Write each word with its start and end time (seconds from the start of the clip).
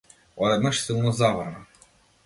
Одеднаш 0.35 0.81
силно 0.85 1.11
заврна. 1.11 1.65